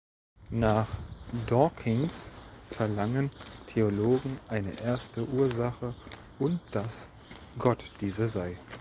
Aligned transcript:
Nach 0.49 0.87
Dawkins 1.45 2.31
verlangen 2.71 3.29
Theologen 3.67 4.39
eine 4.47 4.71
erste 4.81 5.23
Ursache 5.27 5.93
und 6.39 6.59
dass 6.71 7.07
Gott 7.59 7.83
diese 8.01 8.27
sei. 8.27 8.57